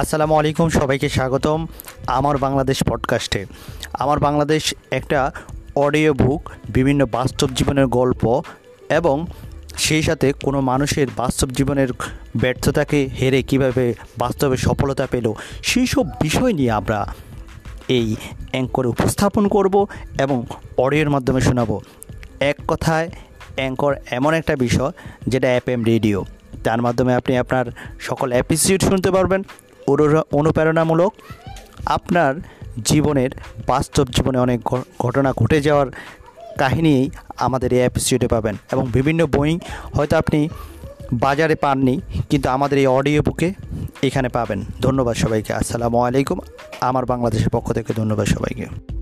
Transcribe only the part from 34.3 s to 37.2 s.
অনেক ঘটনা ঘটে যাওয়ার কাহিনী